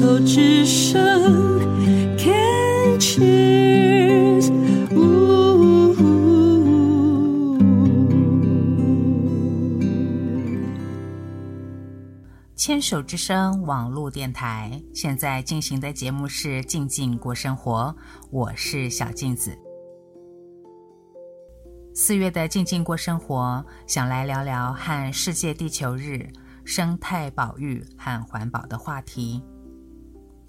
[0.00, 0.98] 手之声
[2.16, 4.50] ，Can cheers。
[12.56, 17.94] 牵手之声网络电台现在进行的节目是《静静过生活》，
[18.30, 19.54] 我是小静子。
[21.94, 26.26] 四月的《静静过生活》，想来聊聊和世界地球日、
[26.64, 29.42] 生态保育和环保的话题。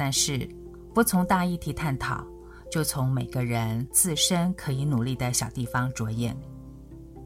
[0.04, 0.50] 但是，
[0.96, 2.26] 不从大议题探讨，
[2.72, 6.36] 就从每个人自身可以努力的小地方着眼。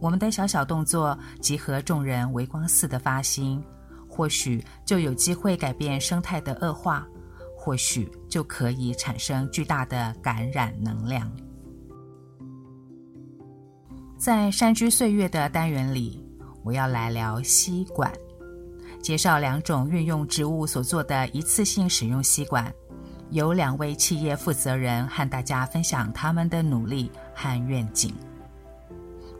[0.01, 3.63] 我们的小小动作，集合众人微光似的发心。
[4.09, 7.07] 或许就有机会改变生态的恶化，
[7.55, 11.31] 或许就可以产生巨大的感染能量。
[14.17, 16.21] 在山居岁月的单元里，
[16.61, 18.11] 我要来聊吸管，
[19.05, 22.73] 介绍两种运用植物所做的一次性使用吸管，
[23.29, 28.11] 由两位企业负责人和大家分享他们的努力和愿景。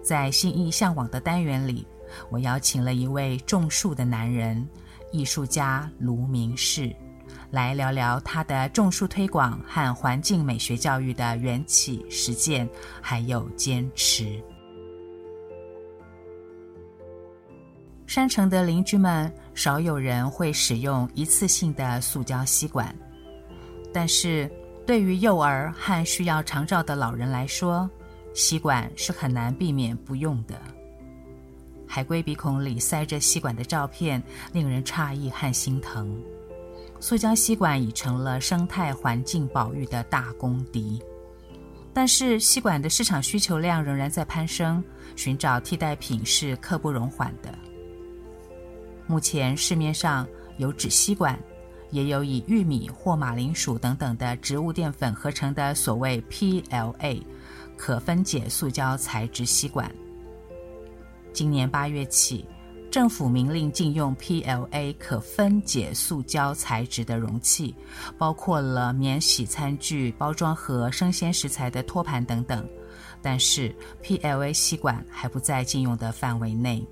[0.04, 1.88] 在心意向往的单元里。
[2.30, 4.64] 我邀请了一位种树的男人，
[5.12, 6.95] 艺术家卢明世，
[7.50, 12.70] 来聊聊他的种树推广和环境美学教育的缘起、实践，
[13.02, 14.39] 还有坚持。
[18.06, 22.94] 山城的邻居们少有人会使用一次性的塑胶吸管，
[23.94, 24.52] 但是
[24.86, 27.89] 对于幼儿和需要长照的老人来说，
[28.33, 30.59] 吸管是很难避免不用的。
[31.88, 36.22] 海龟鼻孔里塞着吸管的照片，令人诧异和心疼。
[37.00, 41.02] 塑胶吸管已成了生态环境保育的大公敌，
[41.94, 44.83] 但是吸管的市场需求量仍然在攀升，
[45.16, 47.58] 寻找替代品是刻不容缓的。
[49.08, 51.38] 目前市面上有纸吸管，
[51.92, 57.21] 也有以玉米或马铃薯等等的植物淀粉合成的所谓 PLA
[57.77, 59.89] 可分解塑胶材质吸管。
[61.32, 62.45] 今年八月起，
[62.89, 67.76] 政府明令禁用 PLA 可分解塑胶材质的容器，
[68.17, 72.67] 包括了免洗餐具、包装盒、生鲜食材的托盘等等。
[73.22, 76.87] 但是 PLA 吸管还不在禁用的范围内。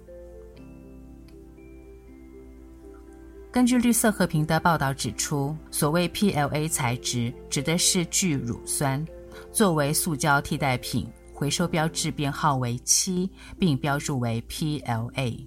[3.53, 9.05] 根据绿色和平的报道指出，所谓 PLA 材质指的是聚乳酸，
[9.51, 11.07] 作为塑胶替代品。
[11.31, 15.45] 回收标志编号为七，并标注为 PLA。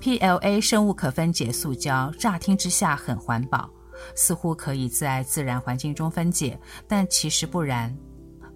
[0.00, 3.70] PLA 生物可分解塑胶，乍听之下很环保，
[4.16, 7.96] 似乎可以在自然环境中分解，但其实不然。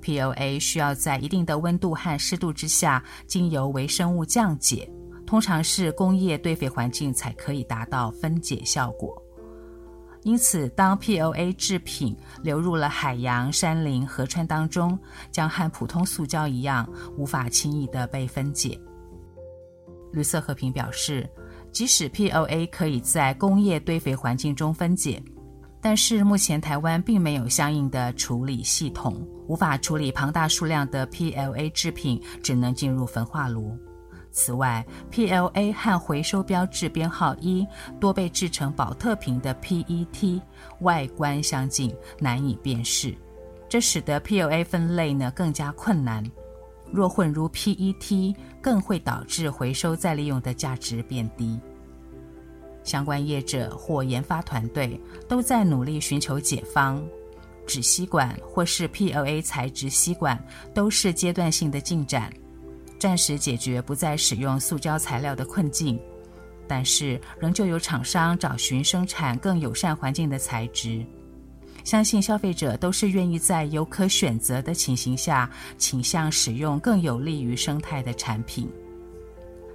[0.03, 4.91] PLA 需要在一定的温度和湿度之下，经由微生物降解，
[5.33, 9.17] 通常是工业堆肥环境才可以达到分解效果。
[10.25, 14.99] 因此，当 PLA 制品流入了海洋、山林、河川当中，
[15.31, 18.79] 将和普通塑胶一样，无法轻易地被分解。
[20.13, 21.27] 绿色和平表示，
[21.73, 25.23] 即使 PLA 可以在工业堆肥环境中分解，
[25.81, 33.75] 但是目前台湾并没有相应的处理系统，无法处理庞大数量的 PLA 制品，只能进入焚化炉。
[34.33, 37.67] 此外，PLA 和回收标志编号一
[38.01, 40.41] 多被制成宝特瓶的 PET，
[40.81, 43.15] 外观相近，难以辨识，
[43.69, 46.25] 这使得 PLA 分类呢更加困难。
[46.91, 51.61] 若混入 PET，更会导致回收再利用的价值变低。
[52.85, 57.03] 相关业者或研发团队都在努力寻求解方，
[57.67, 60.43] 纸吸管或是 PLA 材质吸管
[60.75, 62.33] 都是阶段性的进展。
[63.03, 65.99] 暂时解决不再使用塑胶材料的困境，
[66.69, 71.05] 但是仍旧有厂商找寻生产更友善环境的材质。
[71.83, 78.71] 相信消费者都是愿意在有可选择的情形下，倾向使用更有利于生态的产品。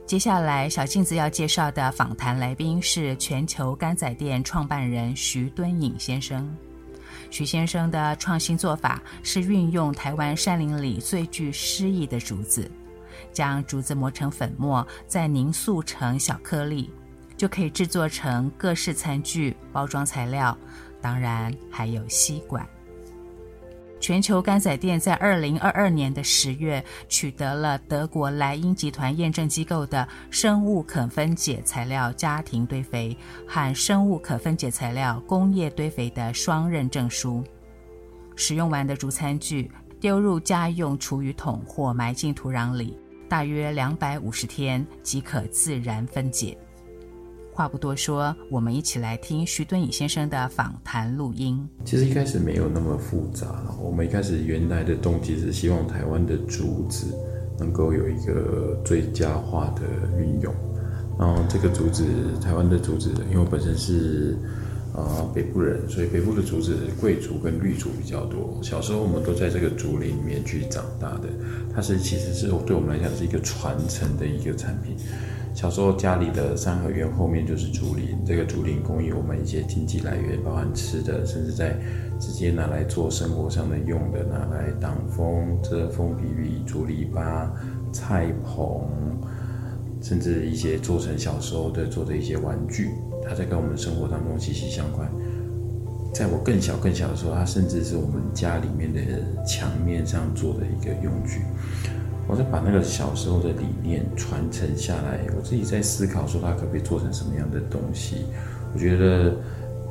[0.05, 6.49] 接下来，小镜子要介绍的访谈来宾是全球干仔店创办人徐敦颖先生。
[7.29, 12.71] 徐先生的创新做法是运用台湾山林里最具诗意的竹子。
[13.31, 16.89] 将竹子磨成粉末，再凝塑成小颗粒，
[17.35, 20.57] 就可以制作成各式餐具、包装材料，
[21.01, 22.67] 当然还有吸管。
[23.99, 33.17] 全球干仔店在二零二二年的十月取得了德国莱茵集团验证机构的生物可分解材料家庭堆肥
[33.47, 37.43] 和生物可分解材料工业堆肥的双认证书。
[38.35, 39.69] 使用完的竹餐具
[39.99, 42.95] 丢入家用厨余桶或埋进土壤里。
[43.29, 46.57] 大约两百五十天即可自然分解。
[47.53, 51.67] 话不多说，我们一起来听徐敦义先生的访谈录音。
[51.83, 53.47] 其实一开始没有那么复杂，
[53.81, 57.07] 我们一开始原来的动机是希望台湾的竹子
[57.59, 59.81] 能够有一个最佳化的
[60.19, 60.53] 运用。
[61.19, 62.05] 然后这个竹子，
[62.41, 64.37] 台湾的竹子，因为我本身是。
[64.97, 68.59] 啊、北部人，所以北部的竹子贵竹跟绿竹比较多。
[68.63, 71.29] 小时候我们都在这个竹林里面去长大的，
[71.71, 74.97] 它是其实是对我们来讲是一个传承的一个产品。
[75.53, 81.75] 小时候家里的三合院后面就是竹林，这个竹林供应我们一些经济来源，包含吃的，甚至在
[82.19, 87.47] 直接拿来做生活上的用的，拿来挡风、遮风避雨、竹篱笆、
[87.91, 88.87] 菜棚，
[90.07, 92.91] 甚至一些做成小时候的做的一些玩具。
[93.27, 95.11] 它在跟我们生活当中息息相关。
[96.13, 99.01] 在我更小更小的时候，它甚至是我们家里面的
[99.45, 101.41] 墙面上做的一个用具。
[102.25, 108.25] 我在把那个小时候的理念传承下来，我自己在思考说它可不可以做成什么样的东西。
[108.73, 109.35] 我觉得，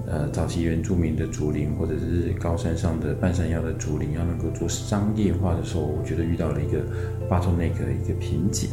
[0.06, 6.78] 呃，早期原住民的竹林或者是高山上的半山腰的竹林，要能够做商业化的时候，我觉得遇到了一个
[7.28, 8.70] bottleneck 一个瓶颈，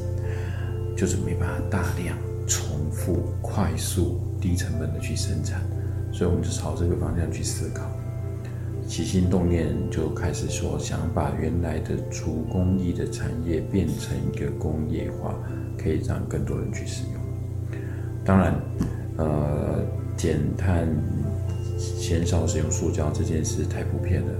[0.95, 2.17] 就是没办法大量。
[2.45, 5.61] 重复、快速、低成本的去生产，
[6.11, 7.89] 所以我们就朝这个方向去思考。
[8.85, 15.33] 起心动念就开始说，想把原来的竹工艺的产业变成一个工业化，
[15.77, 17.21] 可以让更多人去使用。
[18.25, 18.53] 当然，
[19.15, 19.85] 呃，
[20.17, 20.85] 减碳、
[21.97, 24.33] 减少使用塑胶这件事太普遍了。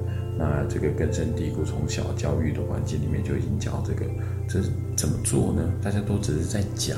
[0.44, 4.06] 那这个根深蒂固，从小教育的环境里面就已经教这个，
[4.45, 4.60] 这
[4.94, 5.63] 怎么做呢？
[5.81, 6.98] 大家都只是在讲。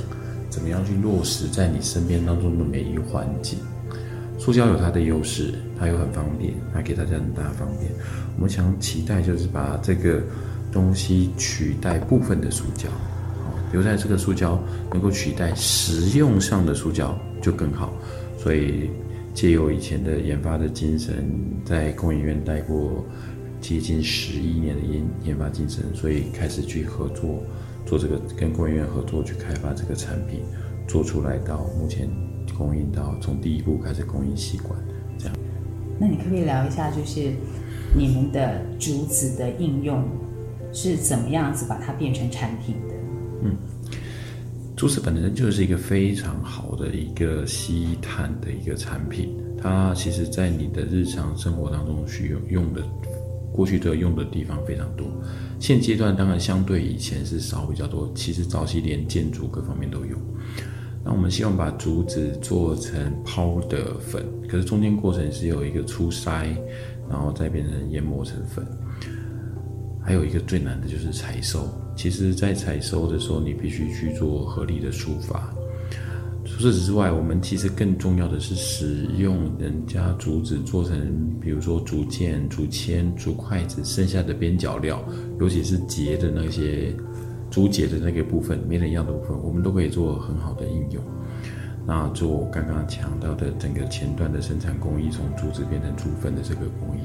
[0.49, 3.59] 怎么样去落实在你身边当中的每一环境？
[4.39, 7.91] 塑胶有它的优势，它又很方便，它给大家很大方便。
[8.35, 10.21] 我们想期待就是把这个
[10.71, 12.89] 东西取代部分的塑胶，
[13.43, 14.57] 好留在这个塑胶
[14.91, 17.91] 能够取代实用上的塑胶就更好。
[18.37, 18.89] 所以
[19.33, 21.27] 借由以前的研发的精神，
[21.65, 23.03] 在工研院待过
[23.67, 27.41] 接近十一年的研研发精神，所以开始去合作。
[27.83, 30.41] 做这个跟工研院合作去开发这个产品，
[30.87, 32.07] 做出来到目前
[32.55, 34.79] 供应到从第一步开始供应吸管
[35.17, 35.35] 这样。
[35.99, 37.31] 那你可不可以聊一下，就是
[37.97, 40.03] 你们的竹子的应用
[40.71, 42.93] 是怎么样子把它变成产品的？
[43.45, 43.57] 嗯，
[44.75, 52.83] 竹子本身就是一个非常好的一个吸碳的一个产品，它其实在你的日常生活当中需要用的。
[53.55, 55.07] 过去的用的地方非常多，
[55.59, 58.11] 现阶段当然相对以前是少比较多。
[58.13, 60.17] 其实早期连建筑各方面都有。
[61.05, 66.53] 那我们希望把竹子做成抛的粉，可是中间过程是有一个初筛，
[67.09, 68.65] 然后再变成研磨成粉。
[70.03, 71.67] 还有一个最难的就是采收。
[71.95, 75.53] 其实，在采收的时候，你必须去做合理的疏伐。
[76.57, 80.97] 除此之外，我们其实更重要的是使用人家竹子做成，
[81.41, 85.03] 比如说竹剑、竹签、竹筷子，剩下的边角料，
[85.37, 86.95] 尤其是节的那些
[87.51, 91.03] 竹节的那个部分，没人要的部分，我们都可以做很好的应用。
[91.85, 97.01] 那做刚刚强调的整个前段的生产工艺，从竹子变成竹粉的这个工艺。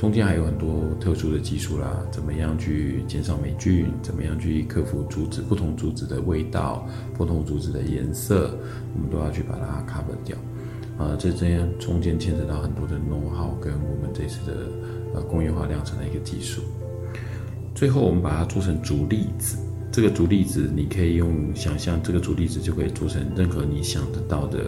[0.00, 3.84] 中间还有很多特殊的技术啦，怎么样去减少霉菌？
[4.00, 8.58] 怎么样去克服竹子不同竹子的味道、不同竹子的颜色？
[8.94, 10.34] 我们都要去把它 cover 掉。
[10.96, 14.56] 啊、呃，这这样中间牵扯到很多的能耗跟我们这次的
[15.16, 16.62] 呃工业化量产的一个技术。
[17.74, 19.58] 最后，我们把它做成竹粒子。
[19.92, 24.60] 这个竹粒子，你可以用想象，这个竹粒子就可以做成任何你想得到的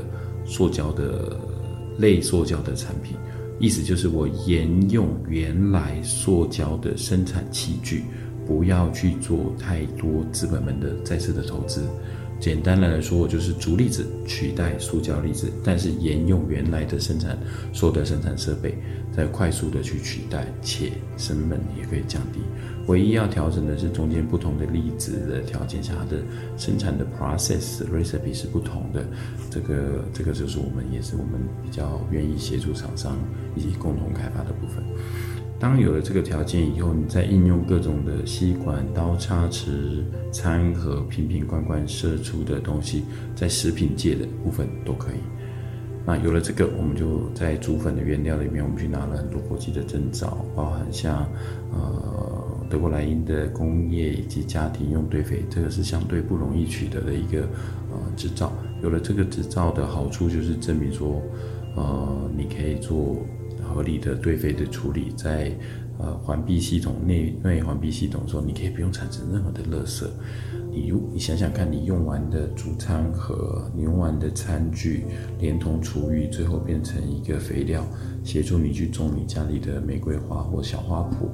[0.44, 1.38] 塑胶的
[1.96, 3.16] 类塑胶的产品。
[3.62, 8.02] 意思就是我沿用原来塑胶的生产器具，
[8.44, 11.86] 不要去做太多资本们的再次的投资。
[12.42, 17.38] 简单来说，就是竹粒子取代塑胶粒子，但是沿用原来的生产
[17.72, 18.76] 所有的生产设备，
[19.16, 22.40] 再快速的去取代，且成本也可以降低。
[22.88, 26.20] 唯一要调整的是中间不同的粒子的条件下，它的
[26.56, 29.06] 生产的 process recipe 是不同的。
[29.48, 33.16] 这个这个就是我们也是我们比较愿意协助厂商
[33.54, 34.82] 以及共同开发的部分。
[35.62, 40.02] 当有了这个条件以后，你再应用各种的吸管、刀叉、匙、
[40.32, 43.04] 餐盒、瓶瓶罐罐射出的东西，
[43.36, 45.20] 在食品界的部分都可以。
[46.04, 51.30] 那有了这个，我们就在竹粉的原料里面，我们去拿了很多国际的证照，包含像
[51.70, 57.42] 呃德国莱茵的工业以及家庭用堆肥，这个是相对不容易取得的一个
[57.92, 58.52] 呃执照。
[58.82, 61.22] 有了这个执照的好处，就是证明说，
[61.76, 63.16] 呃，你可以做。
[63.72, 65.52] 合理的堆肥的处理，在
[65.98, 70.04] 呃环闭系统内内环闭系统的时候，你可以不用产生任何的垃圾。
[70.70, 75.04] 你如你想想看，你用完的主餐盒，你用完的餐具，
[75.38, 77.84] 连同厨余，最后变成一个肥料，
[78.24, 81.26] 协助你去种你家里的玫瑰花或小花圃。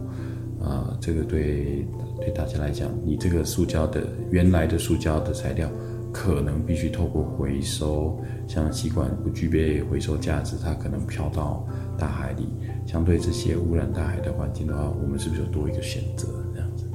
[0.61, 1.87] 啊、呃，这个对
[2.21, 5.71] 对大家来讲，你这个塑胶的原来的塑胶的材料，
[6.13, 8.19] 可能必须透过回收，
[8.49, 11.65] 像吸管不具备回收价值，它可能飘到
[11.99, 12.49] 大海里。
[12.87, 16.29] 相对这些污染大海的环境的话，我们是不是有多一个选择？
[16.55, 16.89] 这样子。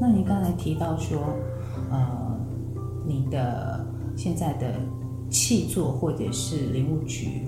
[0.00, 1.36] 那你刚才提到说。
[1.88, 2.36] 呃，
[3.06, 3.86] 您的
[4.16, 4.74] 现在的
[5.30, 7.42] 气作或者是林务局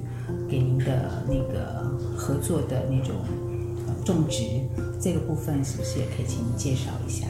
[0.48, 1.82] 给您的那个
[2.16, 3.16] 合作的那种
[4.04, 4.44] 种植
[5.00, 7.26] 这个部分，是不是也可以请你介绍一下？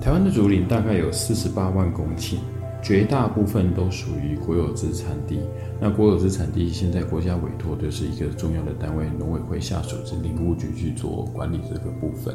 [0.00, 2.36] 台湾的竹林大概有四十八万公顷，
[2.86, 5.40] 绝大部分都属于国有资产地。
[5.80, 12.32] 那国有资产地现在国家委托的是一个重要的单位——农委会下属之林务局去做管理这个部分。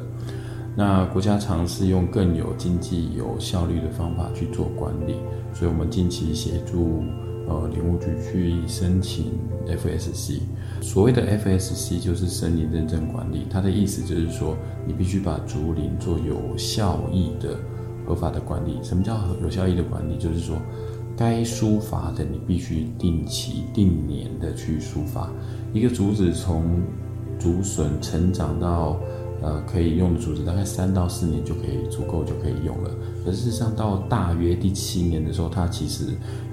[0.76, 5.16] 那国家尝试用更有经济、有效率的方法去做管理，
[5.54, 7.02] 所以我们近期协助
[7.48, 9.32] 呃林务局去申请
[9.66, 10.42] FSC。
[10.82, 17.58] 所谓的 FSC 就是森林认证管理，它的意思就是说，你必须把竹林做有效益的、
[18.12, 18.78] 合法的管理。
[18.84, 20.18] 什么叫有效益的管理？
[20.18, 20.58] 就是说，
[21.16, 25.30] 该疏伐的你必须定期、定年的去疏伐。
[25.74, 26.82] 一个竹子从
[27.40, 29.00] 竹笋成长到
[29.42, 32.92] 呃，可以用的竹子大概三到四年就可以足够就可以用了。
[33.26, 36.06] 可事实上，到大约第七年的时候，它其实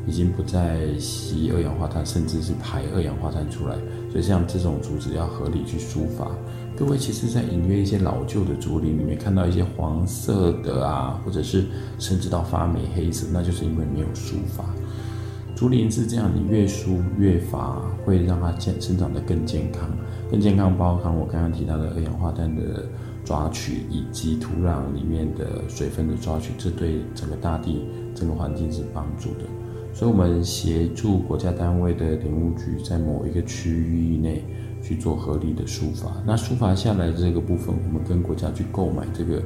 [0.06, 3.76] 已经不再吸二氧化碳，甚至是排二氧化碳出来。
[4.10, 6.30] 所以像这种竹子要合理去疏伐。
[6.74, 11.66] 各位其实，在隐约一些老旧的竹林里面看到一些黄色的啊，或者是
[11.98, 14.64] 甚至到发霉黑色，那就是因为没有疏伐。
[15.54, 19.90] 竹林是这样，你越疏越伐，会让它健生长得更健康。
[20.30, 22.84] 更健康包含我刚刚提到的二氧化碳的
[23.24, 29.44] 抓取，以及土壤里面的水分的抓取，这对整个大地、整个环境是帮助的。
[29.94, 34.44] 所以，我们协助国家单位的林务局在某一个区域内
[34.82, 36.22] 去做合理的疏伐。
[36.26, 39.42] 那疏伐下来这个部分，我们跟国家去购买这个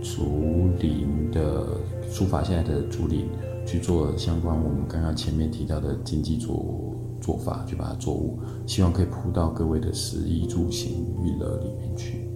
[0.00, 3.26] 竹林的疏伐下来的竹林，
[3.66, 6.91] 去做相关我们刚刚前面提到的经济作物。
[7.22, 12.28] 做法去把它作物，希望可以铺到各位的食衣住行娱乐里面去，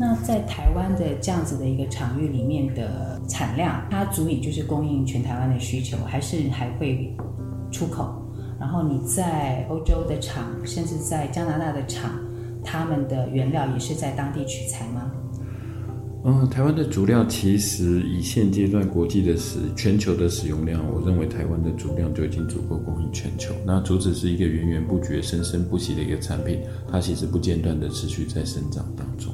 [0.00, 7.14] 那在台湾的这样子的一个场域里面的产量，它足以就是供应全台湾的需求，还是还会
[7.70, 8.14] 出口？
[8.60, 12.10] 然后你在欧洲的厂，甚至在加拿大的厂，
[12.64, 15.07] 他们的原料也是在当地取材吗？
[16.24, 23.54] 嗯，台湾的竹料其实以现阶段国际的使全球的使用量，我认为台湾的竹量就已经足够供应全球。
[23.64, 26.58] 那竹子是一个源源不绝、生生不息的一个产品，
[26.90, 29.32] 它其实不间断的持续在生长当中。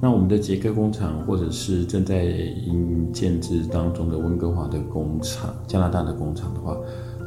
[0.00, 6.74] 那我们的捷克工厂，或者是正在因建制当中的温哥华的工厂、加拿大的工厂的话，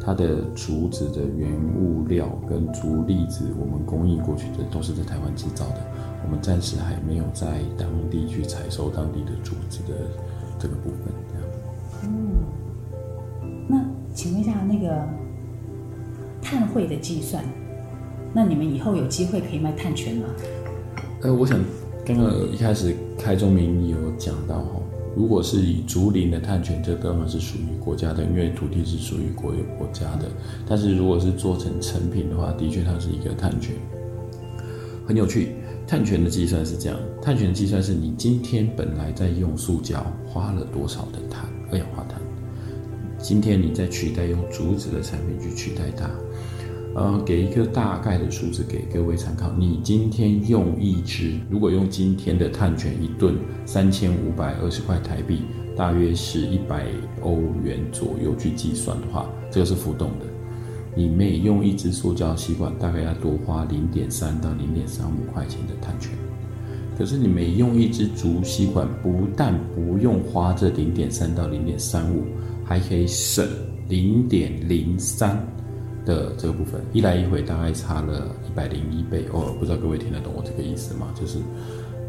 [0.06, 5.78] 它的竹子的原物料跟竹粒子，我们供应过去的都是在台湾制造的。
[6.26, 9.94] 我们暂时还没有在当地去采收当地的竹子的
[10.60, 11.44] 这个部分，这样。
[12.04, 12.36] 嗯，
[13.68, 15.08] 那请问一下，那个
[16.42, 17.44] 碳汇的计算，
[18.34, 20.26] 那你们以后有机会可以卖碳权吗？
[21.22, 21.58] 呃，我想
[22.06, 24.80] 刚刚一开始开宗明义有讲到哈，
[25.16, 30.26] 如果是以竹林的碳权，这当然是属于国家的，因为土地是属于国有国家的。
[30.68, 33.76] 但是如果是做成成品的话，的确它是一个碳权，
[35.08, 35.56] 很有趣。
[35.86, 42.20] 碳权的计算是这样，碳权的计算是你今天本来在用塑胶花了多少的碳，二氧化碳，
[43.20, 46.10] 今天你在取代用竹子的产品去取代它，
[46.96, 53.36] 呃，给一个大概的数字给各位参考，你今天用一支，如果用今天的碳权一吨
[53.66, 55.42] 三千五百二十块台币，
[55.76, 56.86] 大约是一百
[57.22, 60.26] 欧元左右去计算的话，这个是浮动的。
[60.96, 66.12] 你每用一支塑胶吸管，大概要多花零点三到零点三五块钱的碳权。
[66.96, 72.24] 可是你每用一支竹吸管，不但不用花这零点三到零点三五，
[72.64, 73.44] 还可以省
[73.90, 75.44] 零点零三
[76.06, 76.82] 的这个部分。
[76.92, 81.14] 一来一回大概差了一百零一倍哦，不知道各位听得懂我这个意思吗？
[81.14, 81.40] 就是，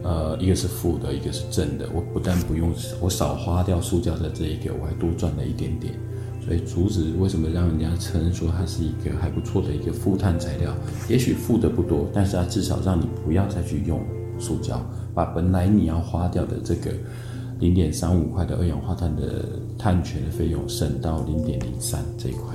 [0.02, 1.88] 呃，一个是负的，一个是正的。
[1.94, 5.94] 我不但不用，我少花掉塑胶的这一个，我还多赚了一点点。
[6.44, 10.74] 所以竹子为什么让人家称说它是一个还不错的一个负碳材料？
[11.08, 14.02] 也许负的不多，但是它至少让你不要再去用
[14.38, 14.78] 塑胶，
[15.14, 16.90] 把本来你要花掉的这个
[17.60, 22.54] 零点三五块的二氧化碳的碳权的费用省到零点零三这一块。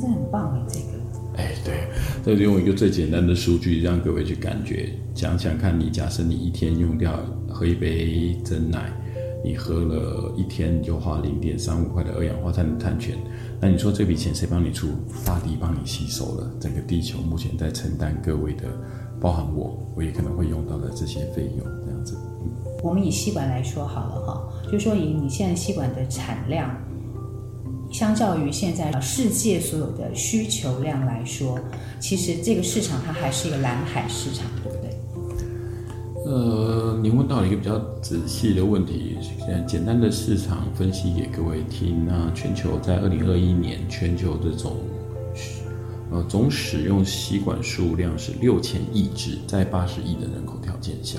[0.00, 1.00] 嗯，那这很棒哎，这个。
[1.36, 1.88] 哎，对，
[2.24, 8.92] 这用一个最简单的数据让各位去感觉，想想看你，假设你一天用掉喝一杯真奶，
[9.44, 13.16] 你喝了一天就花零点三五块的二氧化碳的碳权，
[13.60, 14.88] 那你说这笔钱谁帮你出？
[15.24, 18.64] 大地帮你吸收了，整个地球目前在承担各位的，
[19.20, 22.16] 包含我，我也可能会用到的这些费用，这样子。
[22.82, 26.70] 我们以吸管来说好了哈，就说以你现在吸管的产量。
[27.90, 31.58] 相较于现在世界所有的需求量来说，
[31.98, 34.90] 其实这个市场它还是一个蓝海市场，对不对？
[36.24, 42.06] 呃，您问到了一个比较仔细的问题，现在简单的市场分析给各位听。
[42.06, 44.76] 那全球在二零二一年，全球的总
[46.12, 51.18] 呃总使用吸管数量是六千亿支，在八十亿的人口条件下，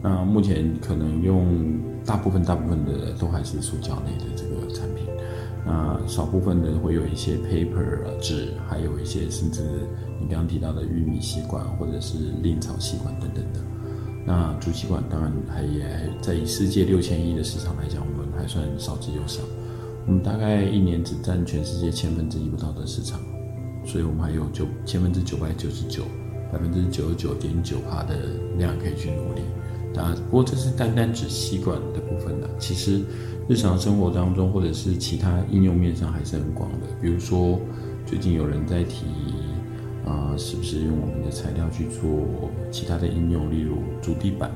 [0.00, 5.06] 那目前可能用大部分大部分的都还是塑胶类的这个产品。
[5.64, 9.62] 那少部分的会有一些 paper 啊纸，还有一些甚至
[10.20, 13.60] 你刚刚提到的玉米吸管或者是蔺草吸管等等的。
[14.24, 15.84] 那竹吸管当然还也
[16.20, 19.40] 在以世界六千亿的市场来讲，我们还算少之又少。
[20.06, 23.20] 我们大概一年只占全世界千分之一不到的市场，
[23.84, 26.02] 所以我们还有九千分之九百九十九
[26.52, 28.16] 百分之九十九点九趴的
[28.58, 29.42] 量可以去努力。
[29.94, 33.02] 当然，不过这是单单指吸管的部分的，其实。
[33.48, 36.86] 日常生活当中，或者是其他应用面上，还是很广的。
[37.02, 37.58] 比如说，
[38.06, 39.04] 最近有人在提，
[40.06, 43.50] 啊、是不是用我们的材料去做其他的应用？
[43.50, 44.48] 例如竹地板、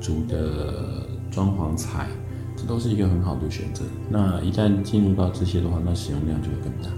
[0.00, 2.06] 竹的装潢材，
[2.56, 3.84] 这都是一个很好的选择。
[4.08, 6.88] 那一旦进入到这些的话，那使用量就会更大。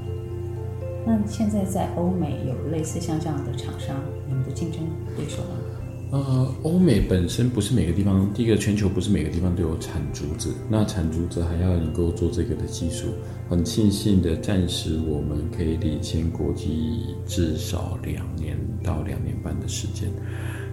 [1.06, 3.96] 那现在在欧美有类似像这样的厂商，
[4.28, 4.80] 你们的竞争
[5.16, 5.56] 对手吗？
[6.12, 13.08] 呃，欧美本身不是每个地方，第一个全球不是每个地方都有产竹子，那产竹子还要能够做这个的技术。
[13.48, 20.08] 很庆幸的，暂时我们可以领先国际至少两年到两年半的时间。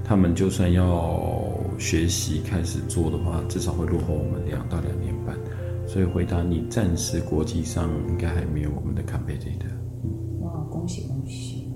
[0.04, 1.50] 他们就算要
[1.80, 5.36] 学习开始做的话，至少会落后我们两到两年半。
[5.88, 9.74] 所以回答你，暂时国际上应该还没有我们的 competitor。
[10.42, 11.68] 哇，恭喜恭喜！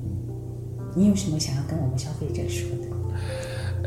[0.95, 2.86] 你有什么想要跟我们消费者说的？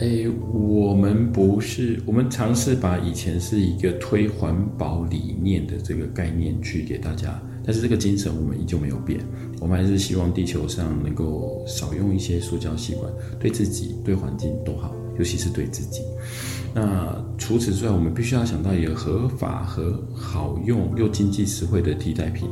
[0.00, 9.20] 哎，我们不是，我们尝试把以前是一个推环保理念的这个概念去给大家，但是这个精神我们依旧没有变，
[9.60, 16.00] 我们还是希望地球上能够少用一些塑胶吸管，对自己、对环境都好，尤其是对自己。
[16.74, 22.48] 那除此之外，我们必须要想到一个合法和好用又经济实惠的替代品。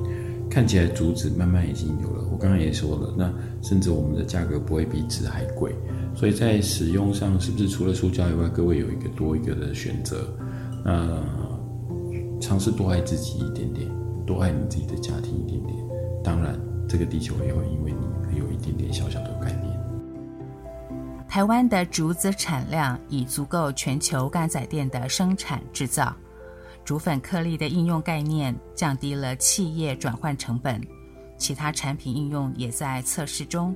[0.50, 5.74] 看起来竹子慢慢已经有了，刚刚也说了，那甚至我们的价格不会比纸还贵。
[6.14, 10.28] 所以在使用上，是不是除了塑胶以外，各位有一个多一个的选择？
[10.84, 11.22] 那
[12.40, 13.88] 尝试多爱自己一点点，
[14.26, 15.76] 多爱你自己的家庭一点点。
[16.24, 19.68] 当然，这个地球也会因为你有一点点小小的改变。
[21.28, 26.14] 台湾的竹子产量已足够全球干仔店的生产制造，
[26.84, 30.80] 竹粉颗粒的应用概念降低了企业转换成本，
[31.38, 33.74] 其他产品应用也在测试中。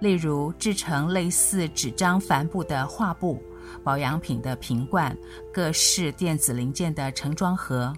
[0.00, 3.42] 例如制成类似纸张帆布的画布、
[3.84, 5.14] 保养品的瓶罐、
[5.52, 7.92] 各式电子零件的盛装盒，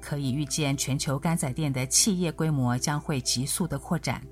[0.00, 4.22] 可以预见全球干载店的企业规模将会急速的扩展。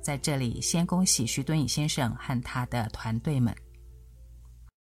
[0.00, 3.52] 在这里，先恭喜徐敦义先生和他的团队们。